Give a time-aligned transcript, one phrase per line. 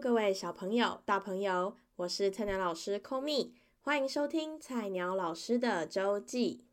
[0.00, 3.50] 各位小朋友、大朋友，我是菜鸟老师 Komi，
[3.82, 6.64] 欢迎收听菜鸟老师的周记。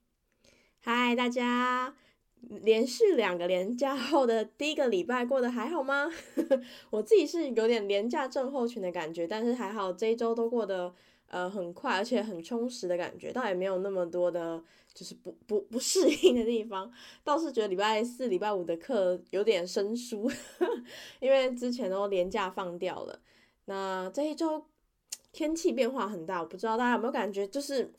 [0.79, 1.93] 嗨，大家，
[2.39, 6.09] 连续两个连假后的第一个礼拜过得还好吗？
[6.91, 10.95] 我自己是有点连假症候群的感觉，但是还好这一周都过得
[11.29, 14.63] 呃很快，而且很充实的感觉，倒也没有那么多的。
[14.93, 16.91] 就是不不不适应的地方，
[17.23, 20.27] 倒是觉得礼拜四、礼拜五的课有点生疏，
[21.21, 23.19] 因为之前都连假放掉了。
[23.65, 24.65] 那这一周
[25.31, 27.93] 天气变化很大，我不知道大家有没有感觉，就是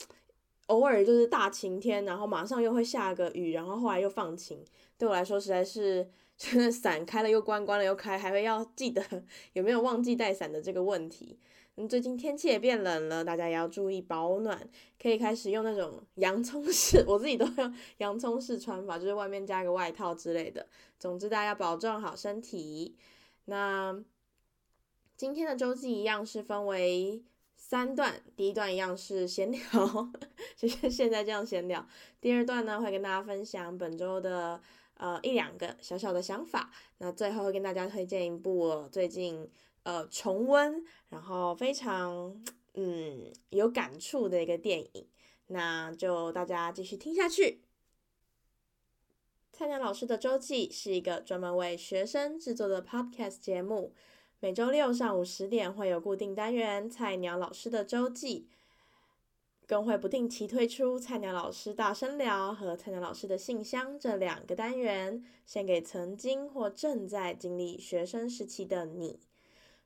[0.67, 4.59] 偶尔就是大晴天，然后马上又会下个雨，然后后来又放晴。
[4.97, 9.01] 对我来说，实在是真的伞开了又关，关了又开，还会要记得
[9.55, 11.39] 有没有忘记带伞的这个问题。
[11.87, 14.69] 最近天气也变冷了，大家也要注意保暖。
[15.01, 20.67] 可以开始用那种洋葱式， 我自己都用洋葱式穿法，就是外面加个外套之类的。
[20.99, 22.97] 总之，大家要保重好身体。
[23.45, 24.03] 那
[25.17, 27.23] 今天的周记一样是分为
[27.55, 29.61] 三段，第一段一样是闲聊，
[30.57, 31.87] 就是现在这样闲聊。
[32.21, 34.61] 第二段呢，会跟大家分享本周的
[34.95, 36.73] 呃一两个小小的想法。
[36.99, 39.49] 那最后会跟大家推荐一部我最近。
[39.85, 42.43] 呃，重温，然后非常
[42.75, 45.07] 嗯有感触的一个电影，
[45.47, 47.63] 那就大家继续听下去。
[49.51, 53.93] 菜鸟老师的周记是一个专门为学生制作的 podcast 节目，
[54.41, 58.47] 每周六上午十点会有固定单元“菜鸟老师的周记”，
[59.67, 69.19] 更会不定期推出“菜鸟老师大声聊”和“菜鸟老师的信箱”这两个单元，献给曾经或正在经历学生时期的你。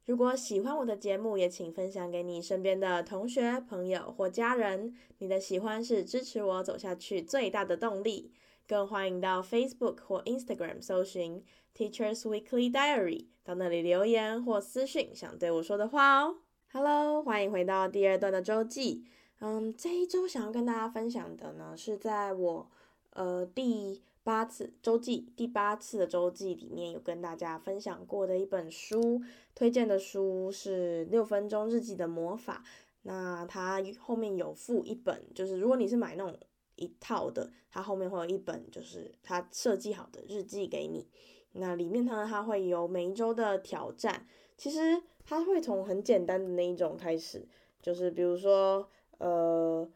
[0.05, 4.93] 如果喜欢我的节目，也请分享给你身边的同学、朋友或家人。
[5.19, 8.33] 你的喜欢是支持我走下去最大的动力。
[8.67, 11.45] 更欢迎到 Facebook 或 Instagram 搜寻
[11.77, 16.39] Teachers Weekly Diary，到那里留言或私讯想对我说的话哦。
[16.73, 19.05] Hello，欢迎回到第二段的周记。
[19.39, 22.71] 嗯，这一周想要跟大家分享的呢，是在我
[23.11, 24.03] 呃第。
[24.25, 29.21] 八次周记，第八次的周记里面有跟大家分享过的一本书，
[29.55, 32.63] 推荐的书是《六分钟日记的魔法》。
[33.03, 36.39] 那它后面有附一本，就是如果你是买那种
[36.77, 41.09] 一套的，它后面会有一本，就是它设计好的日记给你。
[41.55, 44.29] 那里面呢，它会有每一周的挑战。
[44.57, 47.45] 其实它会从很简单的那一种开始，
[47.83, 49.91] 就是比如说，呃，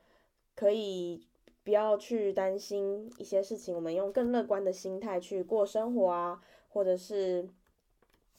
[0.57, 1.25] 可以。
[1.67, 7.49] 不要去担心一些事情，我们用更乐观的心态去过生活啊，或者是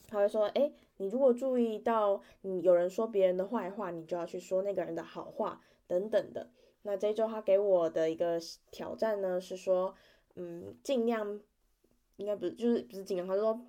[0.07, 6.49] 他会说，哎，你如果注意到你有人说别人的坏话，你就要去说那个人的好话等等的。
[6.83, 8.39] 那这周他给我的一个
[8.71, 9.93] 挑战呢，是说，
[10.35, 11.41] 嗯，尽量
[12.15, 13.59] 应该不是，就是不是尽量，他说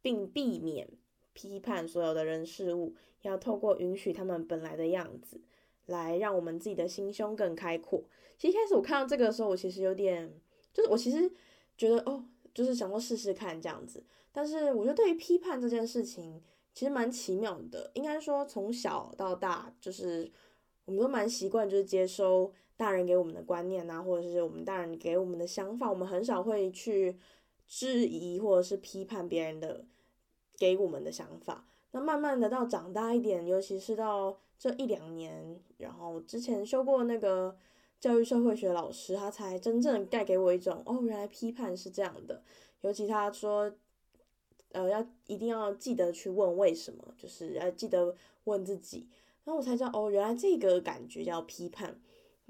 [0.00, 0.88] 并避免
[1.34, 5.42] 批判所有的人事物，要透过允许他们本来的样子。
[5.86, 8.04] 来让我们自己的心胸更开阔。
[8.38, 10.32] 其实一开始我看到这个的时候，我其实有点，
[10.72, 11.30] 就是我其实
[11.76, 14.04] 觉得哦，就是想说试试看这样子。
[14.30, 16.42] 但是我觉得对于批判这件事情，
[16.74, 17.90] 其实蛮奇妙的。
[17.94, 20.30] 应该说从小到大，就是
[20.84, 27.16] 我们都蛮习惯，就是接收大人给我们的观念啊，或者是我们大人给我们的想法，我们很少会去
[27.66, 29.86] 质疑或者是批判别人的
[30.58, 31.66] 给我们的想法。
[31.96, 37.56] 那慢慢的到长大一点，尤其是到这一两年，然后之前修过那个
[37.98, 42.42] 教育社会学老师，他才真正带给我一种哦，原来批判是这样的。
[42.82, 43.72] 尤其他说，
[44.72, 48.14] 呃，要一定要记得去问为什么，就是要记得
[48.44, 49.08] 问自己。
[49.44, 51.98] 然后我才知道哦，原来这个感觉叫批判，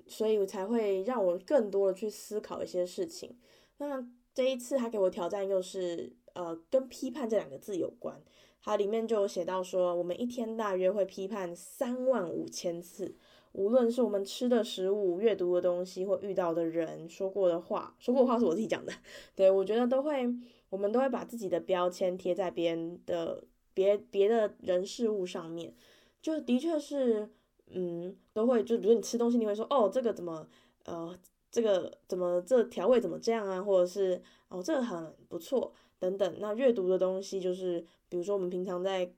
[0.09, 3.39] 所以我才会让我更多的去思考一些事情。
[3.79, 4.05] 那
[4.35, 8.21] 这一次他给我挑战，又是呃，跟批判这两个字有关。
[8.67, 13.15] 它里面就有写到说，我们一天大约会批判三万五千次，
[13.53, 18.93] 无论是我们吃的食物、阅读的东西或遇到的人、说过的话，说过的话是我自己讲的，
[19.37, 20.29] 对，我觉得都会，
[20.69, 25.73] 我们都会把自己的标签贴在别人的别别的人事物上面，
[26.21, 27.31] 就的确是，
[27.69, 30.45] 嗯，都会，就比如你吃东西，你会说，哦，这个怎么，
[30.87, 31.17] 呃，
[31.53, 35.73] 这个怎么这调味怎么这样啊，或者是，哦，这个很不错。
[35.99, 39.11] 等等，那阅读的东西就是，比如说我们平常在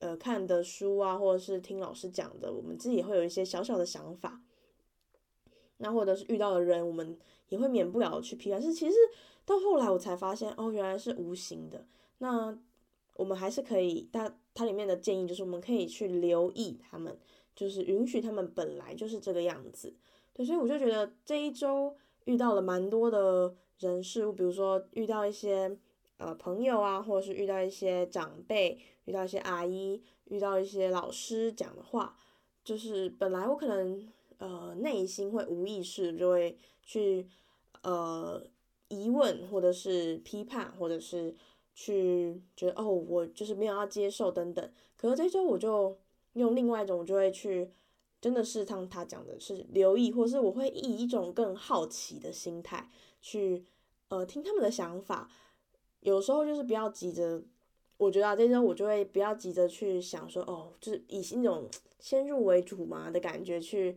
[0.00, 4.42] 呃看的书啊，或者是听老师讲的，我们自己也会有一些小小的想法。
[5.78, 7.16] 那或者是遇到的人，我们
[7.48, 8.60] 也会免不了去批判。
[8.60, 8.96] 是其实
[9.44, 11.86] 到后来我才发现，哦，原来是无形的。
[12.18, 12.58] 那
[13.14, 17.16] 我们还是可以，它它里面的建议就是，我们可以去留意他们，
[17.54, 19.94] 就是允许他们本来就是这个样子。
[20.32, 21.94] 对，所以我就觉得这一周
[22.24, 25.78] 遇到了蛮多的人事物，比如说遇到一些。
[26.18, 32.16] 呃朋友啊，或者是遇到一些长辈，遇到一些阿姨，遇到一些老师讲的话，
[32.64, 34.08] 就是本来我可能
[34.38, 37.26] 呃内心会无意识就会去
[37.82, 38.42] 呃
[38.88, 41.34] 疑问，或者是批判，或者是
[41.74, 44.72] 去觉得哦我就是没有要接受等等。
[44.96, 45.98] 可是这周我就
[46.34, 47.70] 用另外一种，就会去。
[48.18, 52.90] 真的是像他讲的，是留意，或是我会以一种更好奇的心态
[53.20, 53.62] 去，
[54.08, 55.30] 呃，听他们的想法。
[56.06, 57.42] 有时候就是不要急着，
[57.96, 61.68] 我觉得啊，这时候我就会不要急着去想说，哦，就是以那种
[61.98, 63.96] 先入为主嘛的感觉去，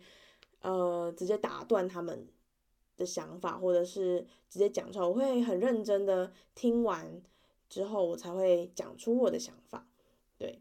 [0.62, 2.28] 呃，直接打断他们
[2.98, 5.06] 的想法，或者是直接讲出来。
[5.06, 7.22] 我会很认真的听完
[7.70, 9.88] 之后，我才会讲出我的想法。
[10.38, 10.60] 对，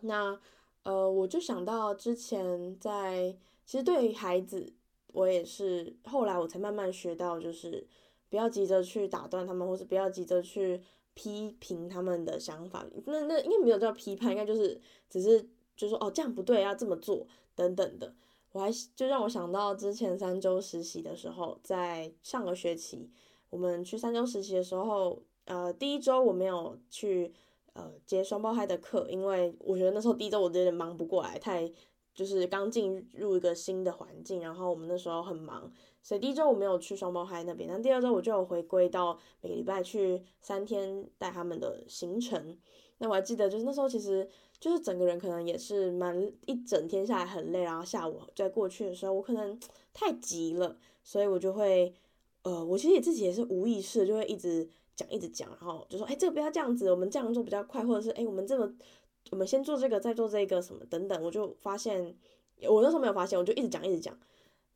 [0.00, 0.40] 那。
[0.82, 3.36] 呃，我就想到之前在，
[3.66, 4.72] 其实对于孩子，
[5.08, 7.86] 我也是后来我才慢慢学到，就是
[8.30, 10.80] 不要急着去打断他们，或是不要急着去
[11.12, 12.86] 批评他们的想法。
[13.04, 14.80] 那那应该没有叫批判，应该就是
[15.10, 15.46] 只是
[15.76, 18.14] 就说哦，这样不对，要这么做等等的。
[18.52, 23.10] 我还就让我想到之前三周实习的时候，在上个学期
[23.50, 27.34] 我们去三周实习的时候，呃，第一周我没有去。
[27.72, 31.72] 呃，接双胞胎的课，因为我觉得那时候第一周我有点忙不过来，太
[32.12, 37.68] 就是刚进入一个新的环境，然后我们那时候很忙，所以第一周我没有去双胞胎那边。
[37.70, 42.58] 那第二周我就有回归到每个礼拜去三天带他们的行程。
[42.98, 49.58] 那我还记得，就是那时候其实就是整个人可能也是蛮一整天下来很累，然后下午在过去的时候，我可能
[49.94, 51.94] 太急了，所以我就会
[52.42, 54.68] 呃，我其实自己也是无意识就会一直。
[54.96, 58.70] 讲一直讲，然后就说，哎，这个不要这样子，我们这样做比较快，或者是，哎，我们这个，
[59.30, 62.14] 我们先做这个，再做这个什么等等，我就发现，
[62.68, 64.14] 我那时候没有发现，我就一直讲一直讲，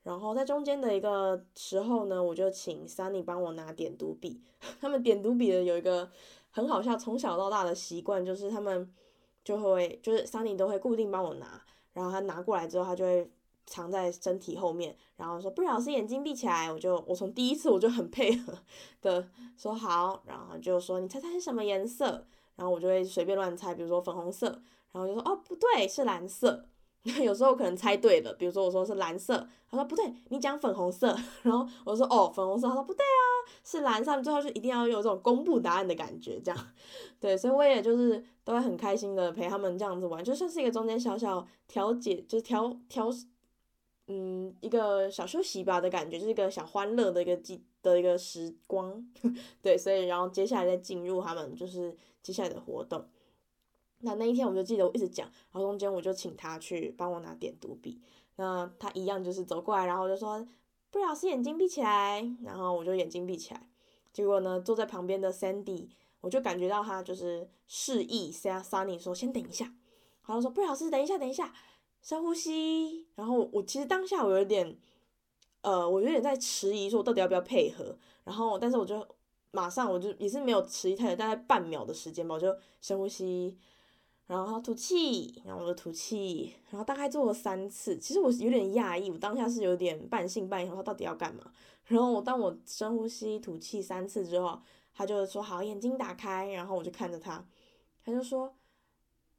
[0.04, 4.40] 然后在中间的一个时候呢，我就请 Sunny 帮我拿点读笔，
[4.80, 6.08] 他们点读笔的有一个
[6.52, 8.88] 很好笑，从小到大的习惯就是他们
[9.42, 11.60] 就会，就是 Sunny 都会固定帮我拿，
[11.92, 13.28] 然后他拿过来之后，他就会。
[13.66, 18.52] 藏在身体后面，然后说：“不然老师眼睛闭起来。”我就我从第一次我就很配合
[19.00, 19.26] 的
[19.56, 22.26] 说好，然后就说：“你猜猜是什么颜色？”
[22.56, 24.48] 然后我就会随便乱猜，比如说粉红色，
[24.92, 26.66] 然后就说：“哦，不对，是蓝色。”
[27.22, 33.22] 有时候可能猜对了，比如说我说是蓝色，他说不对，你讲粉红色， 然后我说哦，粉红色，他说不对啊，
[33.62, 36.66] 是蓝色，最后就一定要有这种公布答案的感觉，这样，
[37.20, 43.10] 对，所以我也就是都会很开心的陪他们这样子玩，就算是一个中间小小调节，就是调调。
[44.06, 49.02] 嗯，一个小休息吧的感觉，就是一个小欢乐的一个记的一个时光，
[49.62, 53.02] 对，所以然后接下来再进入他们就是接下来的活动。
[54.04, 58.00] 那那一天我就记得我一直讲，然后中间我就请他去帮我拿点读笔，
[58.36, 60.46] 那他一样就是走过来，然后我就说
[60.90, 63.68] ：“不老师眼睛闭起来。”然后我就眼睛闭起来，
[64.12, 65.88] 结果呢，坐在旁边的 Sandy，
[66.20, 69.64] 我就感觉到他就是示意 Sunny 说：“先等一下。”
[70.26, 71.52] 然后说：“不老师等一下，等一下。”
[72.02, 74.76] 深呼吸，然后我其实当下我有点，
[75.62, 77.96] 呃，我有点在迟疑，说我到底要不要配合。
[78.24, 79.06] 然后，但是我就
[79.52, 83.56] 马上，我就也是没有迟疑太久，大概半秒的时间吧，我就深呼吸，
[84.26, 87.96] 然后吐气，然后我就吐气，然后大概做了三次。
[87.98, 91.52] 其实我有点讶异，我当下是有点半信半疑，他到底要干嘛？
[91.86, 94.60] 然后我当我深呼吸、吐气三次之后，
[94.92, 97.46] 他就说好，眼睛打开，然后我就看着他，
[98.04, 98.54] 他就说。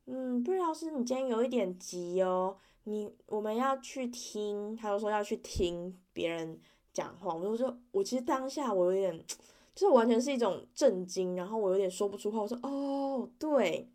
[0.07, 6.59] 嗯，不知道是你今天有一点急哦，你我们要去听，他就说要去听别人
[6.93, 9.25] 讲话，我就说，我其实当下我有点，
[9.73, 13.89] 就是完全是一种震惊，然后我有点说不出话，我说哦，对，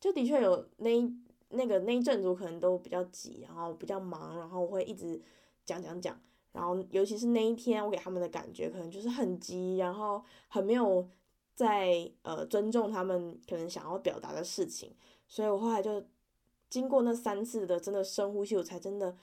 [0.00, 1.14] 就的确有那一
[1.50, 5.20] 那个那一阵子可能都比较急，然后比较忙，然后我会一直
[5.64, 6.18] 讲讲讲，
[6.52, 11.06] 然后尤其是那一天，我给他们的感觉可能就是很急，然后很没有
[11.54, 14.94] 在呃尊重他们可能想要表达的事情。
[15.28, 16.02] 所以我后来就
[16.68, 19.14] 经过那三次的真的深呼吸，我才真的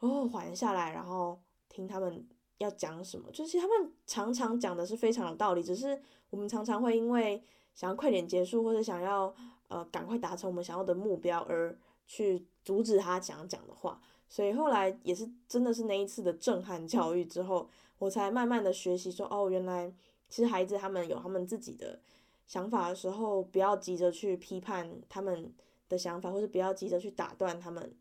[0.00, 2.26] 哦缓下来，然后听他们
[2.58, 3.30] 要讲什么。
[3.32, 6.00] 就是他们常常讲的是非常有道理，只是
[6.30, 7.42] 我们常常会因为
[7.74, 9.34] 想要快点结束，或者想要
[9.72, 11.76] 呃赶快达成我们想要的目标而
[12.06, 14.00] 去阻止他想讲的话。
[14.28, 19.92] 所以后来也是真的是那一次的震撼教育之后，我才慢慢的学习说哦，原来
[20.28, 21.98] 其实孩子他们有他们自己的。
[22.44, 25.54] 想法的时候，不要急着去批判他们
[25.88, 27.94] 的想法，或者不要急着去打断他们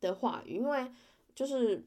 [0.00, 0.90] 的话语，因为
[1.34, 1.84] 就是，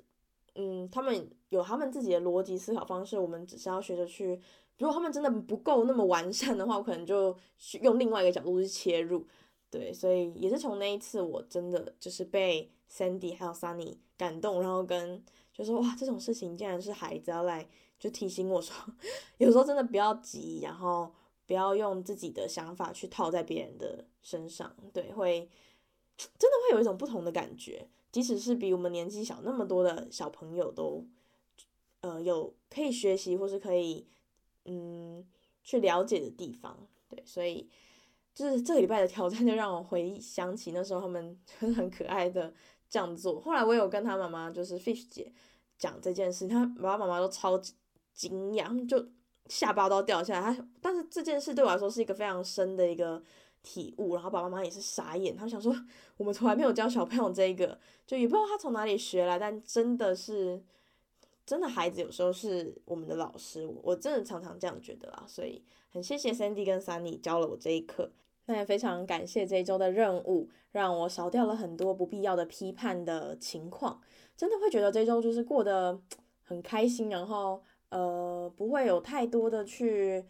[0.58, 4.40] 嗯，他们有他们自己的逻辑思考方式，我们只是要学着去。
[4.78, 7.36] 如果他们真的不够那么完善的话，我可能就
[7.82, 9.26] 用另外一个角度去切入。
[9.70, 17.68] 对，所以也是从那一次，我真的就是被 Sandy 还有 Sunny 感动，然后跟就说哇，这种事情竟然是孩子要来
[18.00, 18.74] 就提醒我说，
[19.40, 21.12] 有时候真的不要急，然后
[21.46, 25.50] 不要用自己的想法去套在别人的身上，对，会
[26.18, 31.06] 真的会有一种不同的感觉，即使是比我们年纪小那么多的小朋友都，
[32.02, 34.08] 呃，有可以学习或是可以
[34.66, 35.26] 嗯
[35.64, 37.70] 去了解的地方，对，所以
[38.34, 42.54] 就是这个礼拜的挑战就让我回想起那时候他们 很可爱的
[42.90, 43.40] 这样做。
[43.40, 45.32] 后来我有跟他妈妈，就是 Fish 姐
[45.78, 47.74] 讲这件事，他爸爸妈妈都超级。
[48.18, 49.10] 惊讶，就
[49.46, 50.52] 下巴都掉下来。
[50.52, 53.22] 他，但是这件事对我来说是一个非常深的一个
[53.68, 54.16] 体悟。
[54.16, 55.76] 然后爸爸妈妈也是傻眼，他们想说
[56.16, 59.38] 我们从来没有教小朋友这个，就也不知道他从哪里学来。
[59.38, 60.64] 但真的是，
[61.46, 65.26] 真的孩子有时候是我们的老师，我真的常常这样觉得啦。
[65.28, 68.14] 所以很谢谢 Sandy 跟 Sunny 教了我这一课。
[68.46, 74.00] 那也非常感谢这一周的任务，让我少掉了很多不必要的批判的情况。
[74.38, 76.00] 真的会觉得这周就是过得
[76.42, 77.62] 很开心，然后。
[77.90, 80.26] 呃，不会有太多的去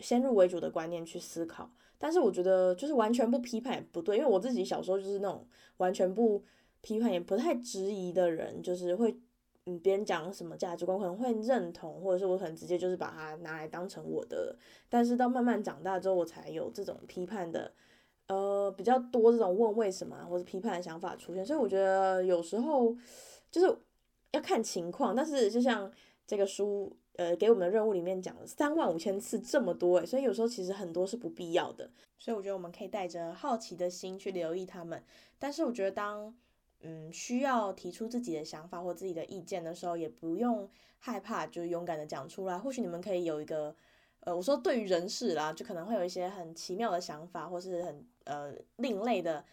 [0.00, 1.70] 先入为主的观念去思考，
[2.00, 6.42] 但是我觉得就是完全不批判也不对，因为我自己小时候就是那种完全不
[6.80, 9.14] 批判也不太质疑的人，就是会
[9.66, 14.56] 嗯别人讲什么价值观可能会认同，或者是我很直接就是把它拿来当成我的，
[14.88, 17.70] 但是到慢慢长大之后，我才有这种批判的
[18.28, 22.96] 呃比较多这种问为什么或者批判的想法出现，所以我觉得有时候
[23.50, 23.78] 就是
[24.32, 25.92] 要看情况，但是就像。
[26.26, 31.90] 这个书，呃，给我们的任务里面讲了三万五千次这么多，诶，所以有时候其实很多是不必要的。
[32.18, 35.02] 所以我觉得我们可以带着好奇的心去留意他们。
[35.38, 36.34] 但是我觉得当，
[36.80, 42.58] 嗯，需要提出自己的想法或自己的意见的时候，也不用害怕，就勇敢的讲出来。
[42.58, 43.74] 或许你们可以有一个，
[44.20, 49.44] 呃，我说对于人事啦，就可能会有一些很奇妙的想法，或是很呃另类的，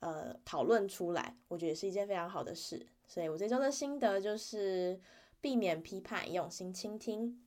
[0.00, 1.36] 呃，讨论出来。
[1.48, 2.84] 我觉得也是一件非常好的事。
[3.06, 4.98] 所以我这周的心得就是。
[5.42, 7.38] 避免批判，用心倾听。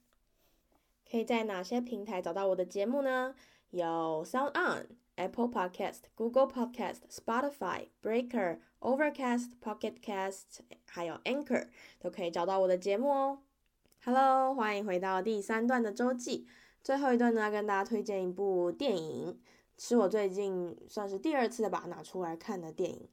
[1.10, 3.34] 可以在哪些平台找到我的节目呢？
[3.70, 4.86] 有 Sound On、
[5.16, 13.40] Apple Podcast、Google Podcast、Spotify、Breaker、Overcast、Pocket Cast，还有 Anchor，都可以找到我的节目哦。
[14.04, 16.46] Hello，欢迎回到第三段的周记。
[16.84, 19.40] 最后一段呢，跟大家推荐一部电影，
[19.78, 23.08] 是我最近算是第二次的把它拿出来看的电影。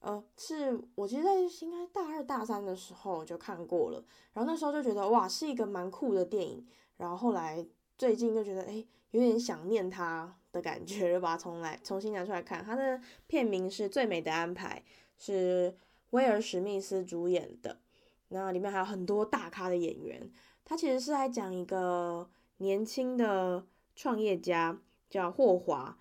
[0.00, 6.64] 呃，是我其实在应该大二大三的时候就看过了，然后那时候就觉得哇，是一个蛮酷的电影，
[6.98, 12.64] 然后后来最近就觉得诶，有点想念它的感觉，就把它重来重新拿出来看。
[12.64, 14.84] 它的片名是《最美的安排》，
[15.24, 15.76] 是
[16.10, 17.80] 威尔史密斯主演的，
[18.28, 20.30] 那里面还有很多大咖的演员。
[20.64, 25.98] 它其实是在讲一个年轻的创业家叫霍华，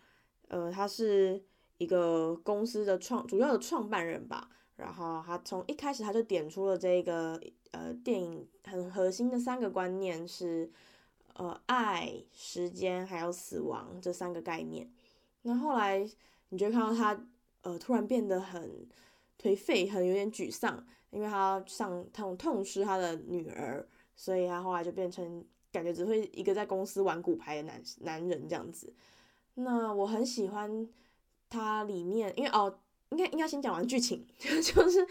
[0.49, 1.46] 呃，他是。
[1.77, 7.39] 一个公司的创主要的创办人吧，然后他从一开始他就点出了这个
[7.71, 10.71] 呃电影很核心的三个观念是
[11.33, 14.91] 呃爱、时间还有死亡这三个概念。
[15.43, 16.03] 那后来
[16.49, 17.27] 你就看到他
[17.61, 18.87] 呃突然变得很
[19.39, 28.91] 颓废，很有点沮丧，因为他上痛痛失他的女儿，所以他后来就变成感觉只会一个在公司玩骨牌的男男人这样子。
[29.53, 30.89] 那我很喜欢。
[31.49, 35.07] 他里面，因为哦，应该应该先讲完剧情， 就是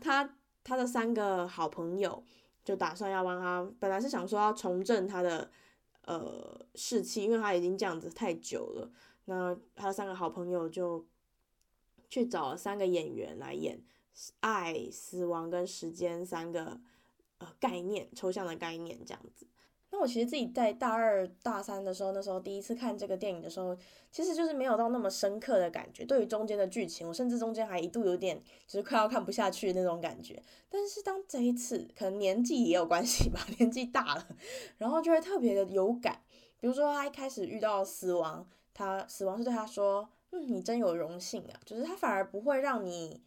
[0.00, 2.22] 他他的三个好朋友
[2.64, 5.50] 就打算要帮他，本来是想说要重振他的
[6.06, 8.90] 呃士气，因为他已经这样子太久了。
[9.26, 11.06] 那他的三个好朋友就
[12.10, 13.82] 去找了三个演员来演
[14.40, 16.78] 爱、死亡跟时间三个
[17.38, 19.46] 呃概念，抽象的概念这样子。
[19.94, 23.76] 那我其实自己在大二大三的时候，那时候第一次看这个电影的时候，
[24.10, 26.04] 其实就是没有到那么深刻的感觉。
[26.04, 28.36] 对于中间的剧情，我甚至中间还一度有点
[28.66, 30.42] 就是快要看不下去那种感觉。
[30.68, 34.26] 但是当这一次，可能年纪也有关系吧， 年纪大了，
[34.78, 36.20] 然后就会特别的有感。
[36.58, 43.22] 比如说他一开始遇到死亡，他死亡是对他说：“嗯，你真有荣幸啊。”就是他反而不会让你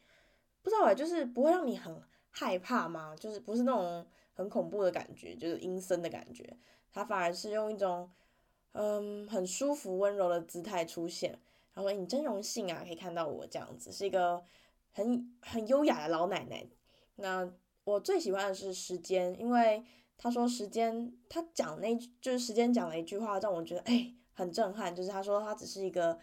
[0.62, 1.96] 不知道哎，就是不会让你很
[2.38, 3.16] 害怕吗？
[3.20, 4.06] 就是不是那种。
[4.38, 6.48] 很恐怖的感觉，就是阴森的感觉。
[6.94, 8.08] 他反而是用一种，
[8.74, 11.40] 嗯，很舒服、温柔的姿态出现。
[11.74, 14.40] 他说：“你真荣幸啊，可以看到我这样子，是一个
[14.94, 16.64] 很很优雅的老奶奶。”
[17.18, 17.52] 那
[17.84, 19.84] 我最喜欢的是时间，因为
[20.20, 26.20] 他说时间，他讲那就是时间讲了一句话，让我觉得哎很震撼，就是他说他只是一个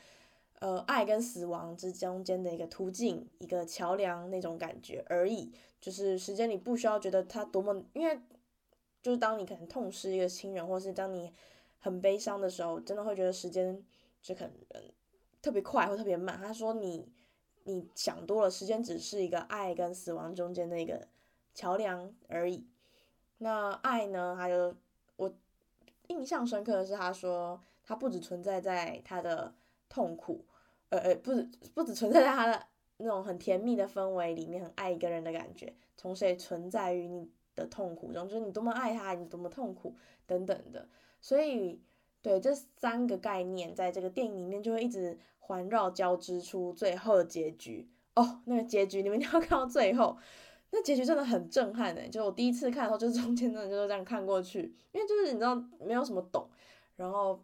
[0.61, 5.53] 呃爱跟死亡之中间的一个途径，一个桥梁那种感觉而已。
[5.85, 8.19] 就是时间，你不需要觉得它多么，因为
[9.03, 11.31] 就是当你可能痛失一个亲人，或是当你
[11.79, 13.85] 很悲伤的时候，真的会觉得时间
[14.23, 14.55] 就可能
[15.43, 16.41] 特别快或特别慢。
[16.41, 17.07] 他说你
[17.65, 21.07] 你想多了，时间只是一个爱跟死亡中间的一个
[21.53, 22.67] 桥梁而已。
[23.37, 24.35] 那爱呢？
[24.35, 24.75] 还有
[25.17, 25.31] 我
[26.07, 29.55] 印象深刻的是，他说他不只存在在他的
[29.91, 30.47] 痛苦，
[30.89, 32.67] 呃呃，不止不止存在在他的
[32.99, 39.95] 那种很甜蜜的氛围里面，很爱一个人的感觉，同时也存在于你的痛苦中，就是你多么爱他，你多么痛苦
[40.27, 40.89] 等等的。
[41.21, 41.81] 所以，
[42.23, 47.89] 对这三个概念，在这个电影里面就会一直环绕交织出最后的结局。
[48.15, 50.17] 哦，那个结局你们一定要看到最后。
[50.71, 56.51] 那结局真的很震撼诶，就我第一次看的时候，就是中间真的就是这样看过去，因为就是你知道没有什么懂，
[56.97, 57.41] 然后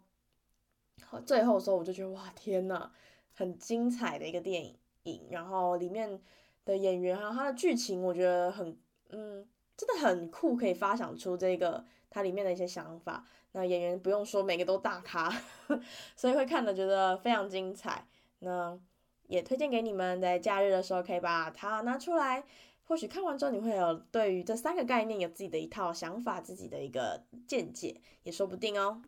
[1.25, 2.91] 最后的时候我就觉得哇天呐，
[3.33, 6.21] 很精彩的一个电影影，然后里面
[6.65, 8.77] 的演员还有它的剧情，我觉得很
[9.09, 13.25] 嗯真的很酷，可以发想出这个它里面的一些想法。
[13.53, 15.29] 那演员不用说，每个都大咖，
[16.15, 18.07] 所以会看的觉得非常精彩。
[18.39, 18.79] 那
[19.27, 22.43] 也推荐给你们，在假日的时候可以把它拿出来。
[22.83, 29.01] 或许看完之后，你会有对于这三个概念有自己的一套想法，自己的一个见解，也说不定哦。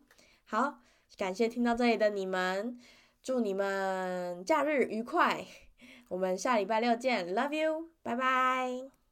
[0.44, 0.78] 好，
[1.18, 2.80] 感谢听到这里的你们，
[3.22, 5.44] 祝你们假日愉快，
[6.08, 9.03] 我们下礼拜六见，Love you，拜拜。